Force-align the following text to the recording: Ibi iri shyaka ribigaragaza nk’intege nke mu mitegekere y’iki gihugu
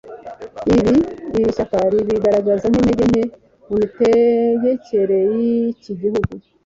Ibi 0.75 0.93
iri 1.37 1.53
shyaka 1.55 1.75
ribigaragaza 1.91 2.65
nk’intege 2.67 3.03
nke 3.09 3.21
mu 3.67 3.73
mitegekere 3.81 5.17
y’iki 5.33 5.91
gihugu 6.01 6.31